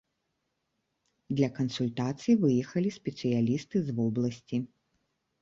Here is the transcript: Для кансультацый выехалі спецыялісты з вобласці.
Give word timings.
Для 1.39 1.49
кансультацый 1.57 2.35
выехалі 2.47 2.89
спецыялісты 2.97 3.83
з 3.87 3.97
вобласці. 4.01 4.57